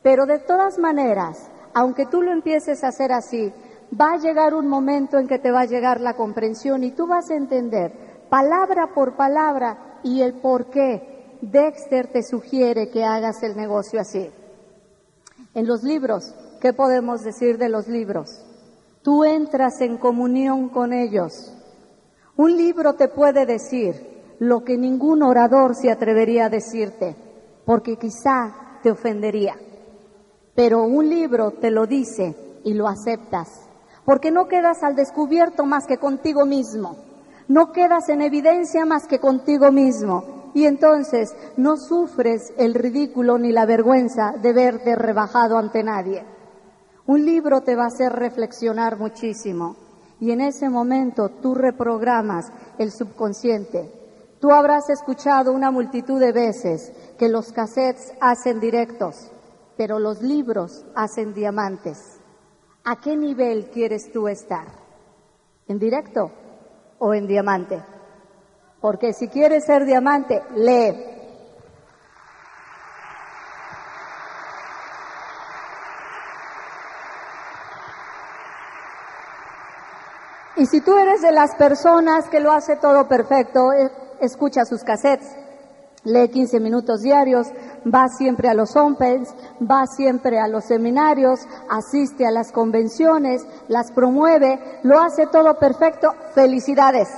[0.02, 3.52] Pero de todas maneras, aunque tú lo empieces a hacer así,
[3.98, 7.06] va a llegar un momento en que te va a llegar la comprensión y tú
[7.06, 7.92] vas a entender
[8.30, 14.30] palabra por palabra y el por qué Dexter te sugiere que hagas el negocio así.
[15.54, 18.44] En los libros, ¿qué podemos decir de los libros?
[19.02, 21.54] Tú entras en comunión con ellos.
[22.36, 23.94] Un libro te puede decir
[24.38, 27.16] lo que ningún orador se atrevería a decirte,
[27.64, 29.56] porque quizá te ofendería.
[30.54, 32.34] Pero un libro te lo dice
[32.64, 33.48] y lo aceptas,
[34.04, 36.96] porque no quedas al descubierto más que contigo mismo,
[37.48, 43.52] no quedas en evidencia más que contigo mismo, y entonces no sufres el ridículo ni
[43.52, 46.24] la vergüenza de verte rebajado ante nadie.
[47.10, 49.74] Un libro te va a hacer reflexionar muchísimo
[50.20, 53.90] y en ese momento tú reprogramas el subconsciente.
[54.38, 59.28] Tú habrás escuchado una multitud de veces que los cassettes hacen directos,
[59.76, 62.20] pero los libros hacen diamantes.
[62.84, 64.68] ¿A qué nivel quieres tú estar?
[65.66, 66.30] ¿En directo
[67.00, 67.82] o en diamante?
[68.80, 71.19] Porque si quieres ser diamante, lee.
[80.60, 83.90] Y si tú eres de las personas que lo hace todo perfecto, eh,
[84.20, 85.26] escucha sus cassettes,
[86.04, 87.46] lee 15 minutos diarios,
[87.86, 91.40] va siempre a los Opens, va siempre a los seminarios,
[91.70, 96.12] asiste a las convenciones, las promueve, lo hace todo perfecto.
[96.34, 97.08] Felicidades.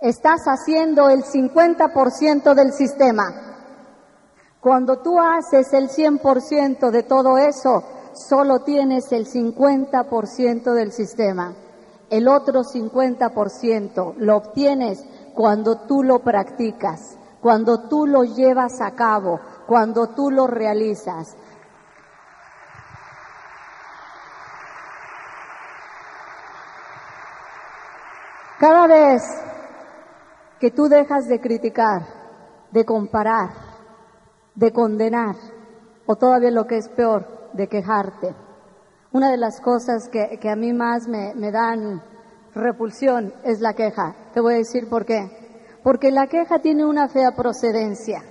[0.00, 3.24] Estás haciendo el 50% del sistema.
[4.62, 7.84] Cuando tú haces el 100% de todo eso,
[8.14, 11.54] solo tienes el 50% del sistema.
[12.10, 15.04] El otro 50% lo obtienes
[15.34, 21.36] cuando tú lo practicas cuando tú lo llevas a cabo, cuando tú lo realizas.
[28.58, 29.22] Cada vez
[30.58, 32.02] que tú dejas de criticar,
[32.70, 33.50] de comparar,
[34.54, 35.34] de condenar,
[36.04, 38.34] o todavía lo que es peor, de quejarte,
[39.12, 42.02] una de las cosas que, a mí más me, me dan
[42.54, 44.14] repulsión es la queja.
[44.34, 45.40] Te voy a decir por qué
[45.82, 48.22] porque la queja tiene una fea procedencia.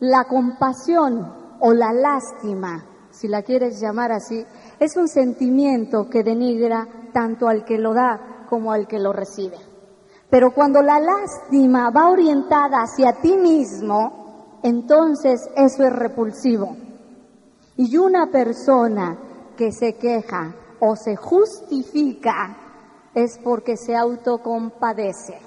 [0.00, 4.44] La compasión o la lástima, si la quieres llamar así,
[4.80, 9.58] es un sentimiento que denigra tanto al que lo da como al que lo recibe.
[10.28, 16.76] Pero cuando la lástima va orientada hacia ti mismo, entonces eso es repulsivo.
[17.84, 19.18] Y una persona
[19.56, 22.56] que se queja o se justifica
[23.12, 25.40] es porque se autocompadece.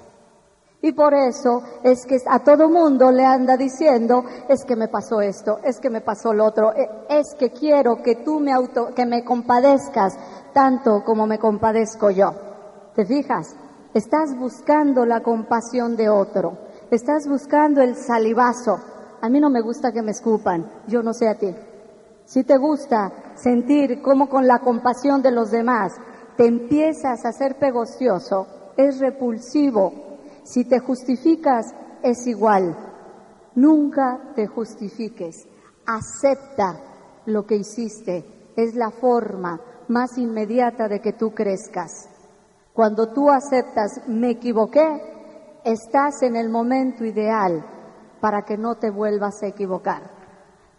[0.82, 5.22] Y por eso es que a todo mundo le anda diciendo, es que me pasó
[5.22, 8.92] esto, es que me pasó lo otro, e, es que quiero que tú me auto,
[8.94, 10.18] que me compadezcas
[10.52, 12.34] tanto como me compadezco yo.
[12.94, 13.56] ¿Te fijas?
[13.94, 16.58] Estás buscando la compasión de otro,
[16.90, 18.78] estás buscando el salivazo.
[19.22, 21.54] A mí no me gusta que me escupan, yo no sé a ti.
[22.26, 25.94] Si te gusta sentir cómo con la compasión de los demás
[26.36, 28.46] te empiezas a ser pegostioso,
[28.76, 30.06] es repulsivo
[30.46, 31.74] si te justificas,
[32.04, 32.76] es igual.
[33.56, 35.44] Nunca te justifiques.
[35.84, 36.80] Acepta
[37.26, 38.52] lo que hiciste.
[38.56, 42.08] Es la forma más inmediata de que tú crezcas.
[42.72, 47.66] Cuando tú aceptas, me equivoqué, estás en el momento ideal
[48.20, 50.15] para que no te vuelvas a equivocar.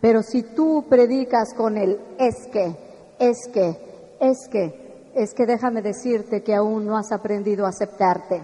[0.08, 2.78] Pero si tú predicas con el es que,
[3.20, 8.42] es que, es que, es que déjame decirte que aún no has aprendido a aceptarte.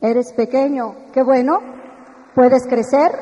[0.00, 1.58] Eres pequeño, qué bueno,
[2.34, 3.12] puedes crecer.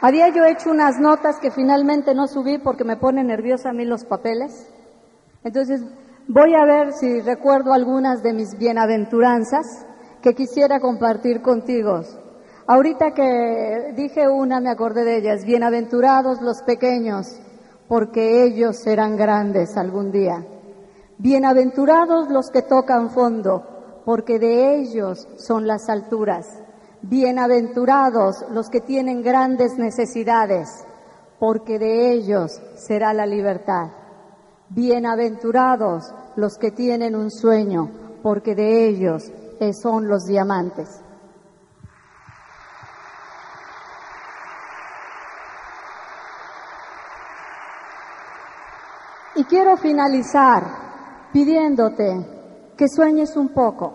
[0.00, 3.84] Había yo hecho unas notas que finalmente no subí porque me pone nerviosa a mí
[3.84, 4.68] los papeles.
[5.44, 5.82] Entonces
[6.26, 9.86] voy a ver si recuerdo algunas de mis bienaventuranzas
[10.22, 12.00] que quisiera compartir contigo.
[12.66, 15.44] Ahorita que dije una me acordé de ellas.
[15.44, 17.26] Bienaventurados los pequeños,
[17.88, 20.46] porque ellos serán grandes algún día.
[21.18, 26.46] Bienaventurados los que tocan fondo, porque de ellos son las alturas.
[27.02, 30.68] Bienaventurados los que tienen grandes necesidades,
[31.40, 33.88] porque de ellos será la libertad.
[34.68, 37.90] Bienaventurados los que tienen un sueño,
[38.22, 39.32] porque de ellos
[39.72, 41.02] son los diamantes.
[49.34, 50.62] Y quiero finalizar
[51.32, 52.26] pidiéndote
[52.76, 53.92] que sueñes un poco.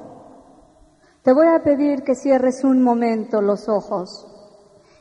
[1.22, 4.26] Te voy a pedir que cierres un momento los ojos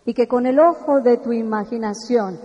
[0.05, 2.39] y que con el ojo de tu imaginación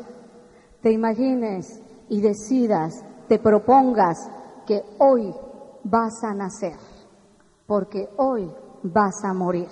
[0.82, 4.18] te imagines y decidas te propongas
[4.66, 5.34] que hoy
[5.84, 6.78] vas a nacer,
[7.72, 8.54] porque hoy
[8.84, 9.70] vas a morir.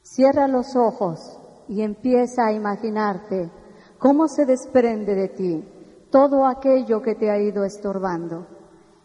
[0.00, 3.50] Cierra los ojos y empieza a imaginarte
[3.98, 5.68] cómo se desprende de ti
[6.10, 8.46] todo aquello que te ha ido estorbando.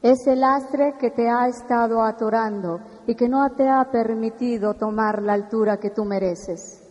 [0.02, 5.34] Ese lastre que te ha estado atorando y que no te ha permitido tomar la
[5.34, 6.82] altura que tú mereces.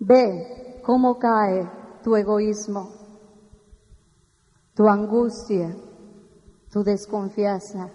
[0.00, 1.66] Ve cómo cae
[2.02, 2.90] tu egoísmo,
[4.74, 5.74] tu angustia,
[6.70, 7.88] tu desconfianza,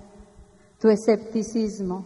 [0.86, 2.06] tu escepticismo,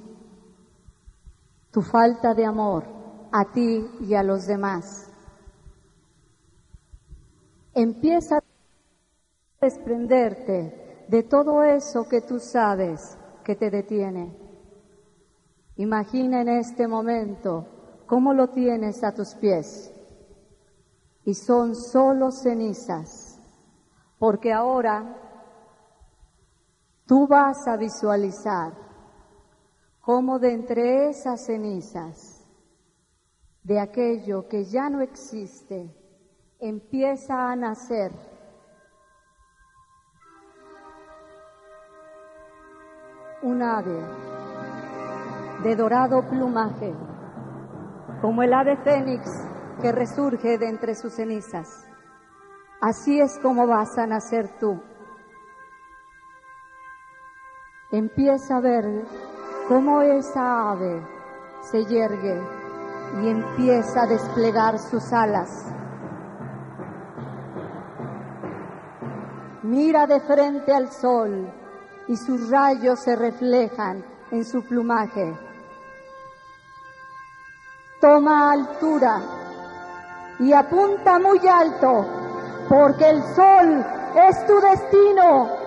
[1.69, 2.85] tu falta de amor
[3.29, 5.11] a ti y a los demás.
[7.73, 8.43] Empieza a
[9.59, 14.33] desprenderte de todo eso que tú sabes que te detiene.
[15.75, 17.67] Imagina en este momento
[18.05, 19.93] cómo lo tienes a tus pies
[21.25, 23.41] y son solo cenizas
[24.17, 25.28] porque ahora
[27.09, 28.71] tú vas a visualizar
[29.99, 32.47] cómo de entre esas cenizas,
[33.63, 35.91] de aquello que ya no existe,
[36.59, 38.11] empieza a nacer
[43.41, 43.99] un ave
[45.63, 46.93] de dorado plumaje,
[48.21, 49.27] como el ave fénix
[49.81, 51.87] que resurge de entre sus cenizas.
[52.79, 54.79] Así es como vas a nacer tú.
[57.91, 58.85] Empieza a ver
[59.67, 61.01] cómo esa ave
[61.71, 62.39] se yergue
[63.23, 65.73] y empieza a desplegar sus alas.
[69.63, 71.51] Mira de frente al sol
[72.07, 75.35] y sus rayos se reflejan en su plumaje.
[77.99, 79.19] Toma altura
[80.37, 82.05] y apunta muy alto
[82.69, 83.83] porque el sol
[84.27, 85.58] es tu destino.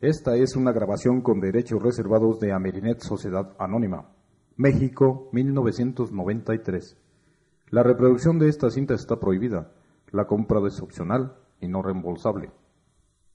[0.00, 4.12] Esta es una grabación con derechos reservados de Amerinet Sociedad Anónima,
[4.54, 6.96] México, 1993.
[7.70, 9.72] La reproducción de esta cinta está prohibida.
[10.12, 12.52] La compra es opcional y no reembolsable.